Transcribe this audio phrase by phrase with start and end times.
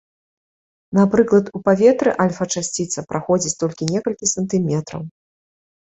[0.99, 5.01] Напрыклад, у паветры альфа-часціца праходзіць толькі некалькі сантыметраў.